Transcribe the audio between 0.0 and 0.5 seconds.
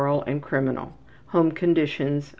and